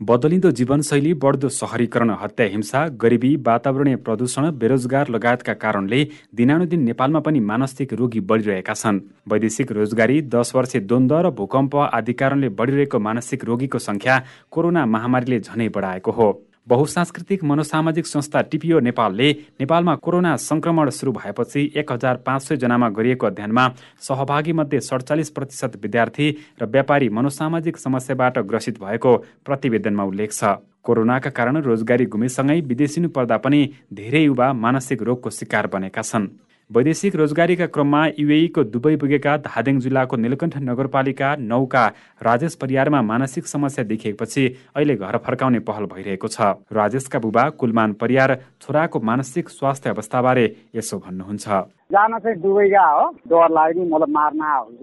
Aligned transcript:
बदलिँदो 0.00 0.50
जीवनशैली 0.50 1.12
बढ्दो 1.14 1.48
सहरीकरण 1.48 2.10
हत्या 2.20 2.46
हिंसा 2.46 2.86
गरिबी 3.02 3.34
वातावरणीय 3.46 3.96
प्रदूषण 3.98 4.50
बेरोजगार 4.58 5.08
लगायतका 5.08 5.54
कारणले 5.54 6.02
दिनानुदिन 6.34 6.84
नेपालमा 6.84 7.20
पनि 7.20 7.40
मानसिक 7.40 7.92
रोगी 7.92 8.20
बढिरहेका 8.22 8.74
छन्। 8.74 9.00
वैदेशिक 9.26 9.72
रोजगारी 9.72 10.20
दस 10.30 10.52
वर्षे 10.54 10.80
द्वन्द 10.80 11.12
र 11.12 11.30
भूकम्प 11.34 11.76
आदि 11.76 12.12
कारणले 12.14 12.48
बढिरहेको 12.54 12.98
मानसिक 12.98 13.44
रोगीको 13.44 13.78
संख्या 13.80 14.22
कोरोना 14.50 14.86
महामारीले 14.86 15.40
झनै 15.40 15.68
बढाएको 15.68 16.10
हो। 16.12 16.28
बहुसांस्कृतिक 16.68 17.44
मनोसामाजिक 17.44 18.06
संस्था 18.06 18.40
टिपिओ 18.50 18.78
नेपालले 18.80 19.30
नेपालमा 19.60 19.94
कोरोना 19.94 20.34
संक्रमण 20.36 20.90
सुरु 20.90 21.12
भएपछि 21.12 21.60
एक 21.76 21.92
हजार 21.92 22.16
पाँच 22.26 22.42
सय 22.42 22.56
जनामा 22.56 22.88
गरिएको 22.88 23.26
अध्ययनमा 23.26 23.68
सहभागी 24.00 24.52
मध्ये 24.52 24.80
सडचालिस 24.80 25.30
प्रतिशत 25.30 25.76
विद्यार्थी 25.82 26.28
र 26.60 26.66
व्यापारी 26.66 27.08
मनोसामाजिक 27.08 27.76
समस्याबाट 27.76 28.38
ग्रसित 28.44 28.80
भएको 28.80 29.16
प्रतिवेदनमा 29.44 30.04
उल्लेख 30.04 30.32
छ। 30.32 30.44
कोरोनाका 30.84 31.30
कारण 31.30 31.56
रोजगारी 31.62 32.04
गुमेसँगै 32.06 32.60
विदेशिनु 32.60 33.08
पर्दा 33.08 33.36
पनि 33.36 33.60
धेरै 33.92 34.22
युवा 34.22 34.52
मानसिक 34.52 35.02
रोगको 35.02 35.30
शिकार 35.30 35.66
बनेका 35.66 36.02
छन्। 36.02 36.28
वैदेशिक 36.70 37.14
रोजगारीका 37.16 37.66
क्रममा 37.66 38.00
युएको 38.18 38.62
दुबई 38.66 38.96
पुगेका 38.96 39.36
धादिङ 39.40 39.78
जिल्लाको 39.80 40.16
नीलकण्ठ 40.16 40.56
नगरपालिका 40.60 41.28
नौका 41.42 41.84
राजेश 42.20 42.54
परियारमा 42.60 43.00
मानसिक 43.02 43.46
समस्या 43.46 43.84
देखिएपछि 43.84 44.44
अहिले 44.76 44.96
घर 44.96 45.16
फर्काउने 45.24 45.58
पहल 45.64 45.84
भइरहेको 45.88 46.28
छ। 46.28 46.40
राजेशका 46.68 47.18
बुबा 47.18 47.48
कुलमान 47.56 47.92
परियार 47.96 48.34
छोराको 48.60 49.00
मानसिक 49.00 49.48
स्वास्थ्य 49.48 49.90
अवस्थाबारे 49.90 50.44
यसो 50.76 50.98
भन्नुहुन्छ। 50.98 51.48
जान 51.88 52.18
चाहिँ 52.18 52.36
दुबई 52.36 52.68
गएको 52.68 53.00
हो। 53.00 53.08
डर 53.32 53.48
लाग्यो 53.48 53.84
नि 53.84 53.88
मलाई 53.88 54.12
मार्न 54.12 54.42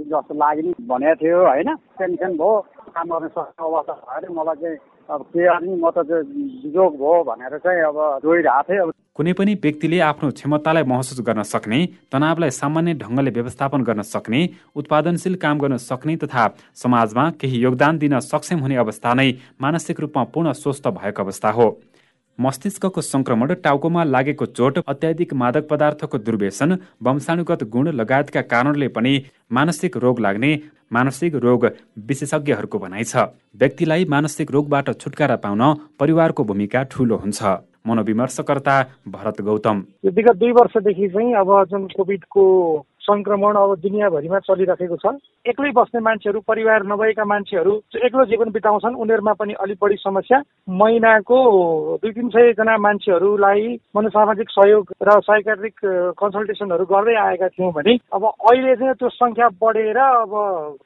जस्तो 0.09 0.33
लाग्यो 0.33 0.63
नि 0.66 0.73
भनेको 0.89 1.16
थियो 1.22 1.38
होइन। 1.45 1.70
टेन्सन 2.02 2.33
भयो 2.33 2.53
काम 2.97 3.08
गर्ने 3.13 3.30
अवस्था 3.30 3.94
भयो 3.94 4.33
मलाई 4.33 4.58
चाहिँ 4.58 4.77
अब 5.09 5.22
के 5.34 5.44
गर्ने 5.45 5.76
म 5.77 5.90
त 5.94 6.02
जोग 6.73 6.94
भयो 6.98 7.23
भनेर 7.23 7.58
चाहिँ 7.62 7.82
अब 7.86 7.98
जोइरहेको 8.26 8.64
थिएँ। 8.68 8.91
कुनै 9.16 9.34
पनि 9.34 9.53
व्यक्तिले 9.64 10.00
आफ्नो 10.02 10.30
क्षमतालाई 10.34 10.84
महसुस 10.84 11.20
गर्न 11.22 11.44
सक्ने 11.45 11.80
तनावलाई 12.11 12.52
सामान्य 12.52 12.94
ढङ्गले 13.00 13.31
व्यवस्थापन 13.31 13.81
गर्न 13.86 14.02
सक्ने 14.02 14.42
उत्पादनशील 14.76 15.36
काम 15.38 15.59
गर्न 15.61 15.78
सक्ने 15.80 16.16
तथा 16.26 16.44
समाजमा 16.76 17.30
केही 17.39 17.58
योगदान 17.59 17.98
दिन 17.98 18.20
सक्षम 18.22 18.59
हुने 18.59 18.76
अवस्था 18.81 19.14
नै 19.14 19.30
मानसिक 19.61 20.00
रूपमा 20.00 20.23
पूर्ण 20.33 20.52
स्वस्थ 20.53 20.88
भएको 20.89 21.23
अवस्था 21.23 21.50
हो। 21.52 21.67
मस्तिष्कको 22.39 23.02
संक्रमण 23.02 23.53
टाउकोमा 23.64 24.03
लागेको 24.03 24.45
चोट 24.47 24.78
अत्याधिक 24.88 25.33
मादक 25.33 25.67
पदार्थको 25.69 26.17
दुर्व्यसन 26.19 26.77
वंशानुगत 27.03 27.64
गुण 27.69 27.88
लगायतका 27.94 28.42
कारणले 28.44 28.88
पनि 28.88 29.14
मानसिक 29.52 29.97
रोग 29.97 30.19
लाग्ने 30.19 30.52
मानसिक 30.94 31.36
रोग 31.36 31.66
विशेषज्ञहरूको 32.08 32.80
भनाइ 32.80 33.03
छ। 33.03 33.16
व्यक्तिलाई 33.55 34.05
मानसिक 34.05 34.52
रोगबाट 34.52 34.89
छुटकारा 35.02 35.36
पाउन 35.38 35.61
परिवारको 36.00 36.44
भूमिका 36.44 36.83
ठूलो 36.92 37.16
हुन्छ। 37.17 37.44
मनोविमर्शकर्ता 37.88 38.75
भरत 39.08 39.42
गौतम। 39.42 39.81
दुई 40.05 40.52
वर्षदेखि 40.52 41.08
चाहिँ 41.08 41.33
अब 41.36 41.49
जुन 41.72 41.88
कोभिडको 41.88 42.44
सङ्क्रमण 43.06 43.56
अब 43.56 43.75
दुनियाँभरिमा 43.80 44.39
चलिराखेको 44.39 44.98
छ। 44.98 45.14
एक्लै 45.45 45.72
बस्ने 45.72 46.00
मान्छेहरू 46.02 46.39
परिवार 46.48 46.84
नभएका 46.86 47.25
मान्छेहरू 47.25 47.73
एक्लो 48.06 48.25
जीवन 48.25 48.50
बिताउँछन् 48.52 48.95
उनीहरूमा 48.98 49.34
पनि 49.39 49.53
अलिक 49.64 49.78
बढी 49.81 49.95
समस्या। 50.02 50.42
महिनाको 50.81 51.38
दुई 52.02 52.11
तिन 52.11 52.30
सयजना 52.30 52.78
मान्छेहरूलाई 52.78 53.64
मनोसामाजिक 53.95 54.50
सहयोग 54.50 54.94
र 55.02 55.20
साइकेट्रिक 55.22 55.76
कन्सल्टेसनहरू 56.17 56.86
गर्दै 56.86 57.16
आएका 57.26 57.48
थियौँ 57.53 57.72
भने 57.73 57.94
अब 58.14 58.23
अहिले 58.26 58.76
चाहिँ 58.76 58.94
त्यो 58.95 59.09
सङ्ख्या 59.11 59.48
बढेर 59.61 59.98
अब 59.98 60.33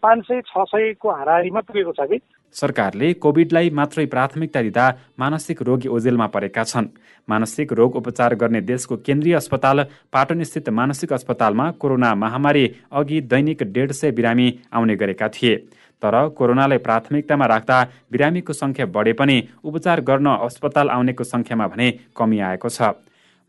पाँच 0.04 0.20
सय 0.28 0.42
छ 0.42 0.68
सयको 0.70 1.10
हाराहारीमा 1.10 1.62
पुगेको 1.62 1.94
छ 1.94 2.10
कि। 2.10 2.20
सरकारले 2.56 3.14
कोभिडलाई 3.14 3.70
मात्रै 3.70 4.06
प्राथमिकता 4.06 4.62
दिँदा 4.62 4.86
मानसिक 5.20 5.62
रोगी 5.62 5.88
ओजेलमा 5.88 6.28
परेका 6.28 6.64
छन्। 6.64 6.88
मानसिक 7.28 7.74
रोग 7.74 7.96
उपचार 7.96 8.36
गर्ने 8.36 8.62
देशको 8.62 8.96
केन्द्रीय 9.06 9.36
अस्पताल 9.36 9.84
पाटनस्थित 10.14 10.70
मानसिक 10.74 11.14
अस्पतालमा 11.14 11.70
कोरोना 11.78 12.09
महामारी 12.16 12.66
अघि 12.92 13.22
दैनिक 13.22 13.64
डेढ 13.64 13.92
सय 13.92 14.12
बिरामी 14.12 14.48
आउने 14.74 14.96
गरेका 14.96 15.28
थिए। 15.28 15.56
तर 16.02 16.16
कोरोनालाई 16.30 16.78
प्राथमिकतामा 16.78 17.46
राख्दा 17.46 17.78
बिरामीको 18.12 18.54
सङ्ख्या 18.54 18.86
बढे 18.86 19.14
पनि 19.14 19.38
उपचार 19.64 20.02
गर्न 20.02 20.28
अस्पताल 20.48 20.90
आउनेको 20.90 21.24
सङ्ख्यामा 21.24 21.68
भने 21.68 21.88
कमी 22.16 22.40
आएको 22.40 22.70
छ। 22.70 22.96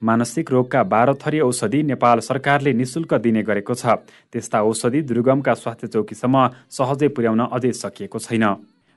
मानसिक 0.03 0.50
रोगका 0.50 0.82
बाह्र 0.82 1.15
थरी 1.15 1.41
औषधि 1.41 1.82
नेपाल 1.82 2.19
सरकारले 2.20 2.72
निशुल्क 2.72 3.15
दिने 3.15 3.43
गरेको 3.43 3.75
छ। 3.75 4.00
त्यस्ता 4.32 4.62
औषधि 4.62 5.00
दुर्गमका 5.03 5.54
स्वास्थ्य 5.54 5.87
चौकीसम्म 5.87 6.37
सहजै 6.70 7.09
पुर्याउन 7.09 7.41
अझै 7.47 7.72
सकिएको 7.72 8.19
छैन। 8.19 8.44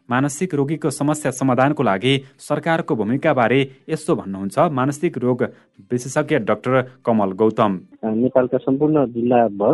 मानसिक 0.10 0.54
रोगीको 0.56 0.90
समस्या 0.92 1.32
समाधानको 1.32 1.84
लागि 1.84 2.14
सरकारको 2.40 2.96
भूमिकाबारे 2.96 3.60
यस्तो 3.90 4.16
भन्नुहुन्छ 4.16 4.60
मानसिक 4.72 5.18
रोग 5.18 5.44
विशेषज्ञ 5.92 6.38
डाक्टर 6.50 6.82
कमल 7.06 7.32
गौतम। 7.34 7.80
नेपालका 8.04 8.58
सम्पूर्ण 8.58 9.06
जिल्लाभर 9.14 9.74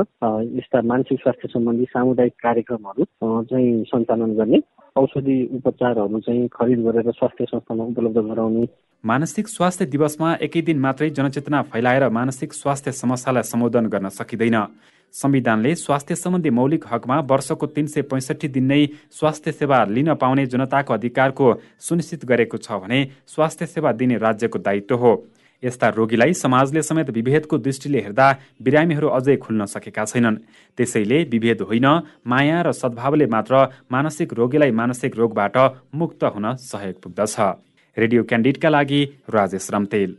यस्ता 0.58 0.82
मानसिक 0.82 1.20
स्वास्थ्य 1.20 1.48
सम्बन्धी 1.54 1.86
सामुदायिक 1.86 2.34
कार्यक्रमहरू 2.44 3.04
चाहिँ 3.44 3.84
सञ्चालन 3.86 4.36
गर्ने 4.36 4.62
औषधि 4.96 5.38
उपचारहरू 5.56 6.20
चाहिँ 6.20 6.48
खरिद 6.54 6.80
गरेर 6.86 7.12
स्वास्थ्य 7.12 7.46
संस्थामा 7.46 7.84
उपलब्ध 7.84 8.18
गराउने। 8.30 8.68
मानसिक 9.04 9.48
स्वास्थ्य 9.48 9.86
दिवसमा 9.86 10.34
एकै 10.42 10.62
दिन 10.62 10.80
मात्रै 10.80 11.10
जनचेतना 11.10 11.62
फैलाएर 11.72 12.10
मानसिक 12.10 12.54
स्वास्थ्य 12.54 12.92
समस्यालाई 12.92 13.44
सम्बोधन 13.44 13.86
गर्न 13.88 14.10
सकिँदैन। 14.10 14.58
संविधानले 15.14 15.74
स्वास्थ्य 15.76 16.16
सम्बन्धी 16.16 16.50
मौलिक 16.50 16.86
हकमा 16.92 17.20
वर्षको 17.22 17.66
तीन 17.68 17.88
सय 17.88 18.02
पैँसठी 18.02 18.48
दिन 18.48 18.66
नै 18.66 18.86
स्वास्थ्य 19.12 19.52
सेवा 19.52 19.84
लिन 19.86 20.14
पाउने 20.16 20.46
जनताको 20.46 20.94
अधिकारको 20.94 21.54
सुनिश्चित 21.80 22.26
गरेको 22.26 22.58
छ 22.58 22.72
भने 22.80 23.00
स्वास्थ्य 23.28 23.66
सेवा 23.66 23.92
दिने 23.92 24.18
राज्यको 24.18 24.60
दायित्व 24.60 24.96
हो। 24.96 25.14
यस्ता 25.64 25.88
रोगीलाई 25.90 26.34
समाजले 26.34 26.82
समेत 26.82 27.10
विभेदको 27.10 27.58
दृष्टिले 27.58 28.00
हेर्दा 28.00 28.28
बिरामीहरू 28.62 29.08
अझै 29.10 29.36
खुल्न 29.38 29.66
सकेका 29.66 30.06
छैनन्। 30.06 30.38
त्यसैले 30.78 31.24
विभेद 31.24 31.62
होइन 31.62 31.88
माया 32.28 32.62
र 32.62 32.72
सद्भावले 32.72 33.26
मात्र 33.28 33.68
मानसिक 33.92 34.34
रोगीलाई 34.34 34.72
मानसिक 34.72 35.18
रोगबाट 35.18 35.58
मुक्त 35.96 36.24
हुन 36.24 36.56
सहयोग 36.56 37.02
पुग्दछ। 37.04 37.36
रेडियो 37.98 38.24
क्यान्डिडका 38.24 38.70
लागि 38.70 39.04
राजेश 39.30 39.70
रम्तेल। 39.74 40.16